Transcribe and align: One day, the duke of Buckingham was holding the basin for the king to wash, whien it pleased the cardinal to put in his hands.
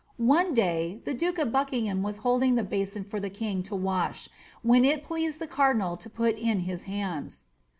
One 0.17 0.55
day, 0.55 0.99
the 1.05 1.13
duke 1.13 1.37
of 1.37 1.51
Buckingham 1.51 2.01
was 2.01 2.17
holding 2.25 2.55
the 2.55 2.63
basin 2.63 3.03
for 3.03 3.19
the 3.19 3.29
king 3.29 3.61
to 3.61 3.75
wash, 3.75 4.29
whien 4.65 4.83
it 4.83 5.03
pleased 5.03 5.37
the 5.37 5.45
cardinal 5.45 5.95
to 5.97 6.09
put 6.09 6.39
in 6.39 6.61
his 6.61 6.85
hands. 6.85 7.43